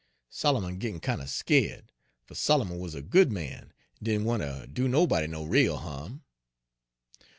[0.31, 1.91] Solomon, gittin' kin' er skeered;
[2.25, 6.23] fer Solomon wuz a good man, en didn' want ter do nobody no rale ha'm.